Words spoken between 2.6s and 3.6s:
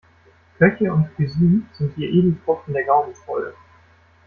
der Gaumenfreude.